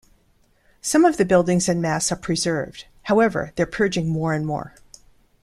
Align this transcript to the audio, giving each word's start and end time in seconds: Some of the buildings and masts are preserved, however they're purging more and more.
Some 0.81 1.05
of 1.05 1.17
the 1.17 1.25
buildings 1.25 1.69
and 1.69 1.79
masts 1.79 2.11
are 2.11 2.15
preserved, 2.15 2.87
however 3.03 3.53
they're 3.55 3.67
purging 3.67 4.09
more 4.09 4.33
and 4.33 4.47
more. 4.47 4.73